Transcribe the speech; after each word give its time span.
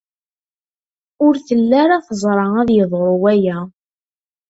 Ur 1.25 1.33
telli 1.45 1.75
ara 1.83 2.05
teẓra 2.07 2.45
ad 2.61 2.69
yeḍru 2.71 3.13
waya. 3.21 3.57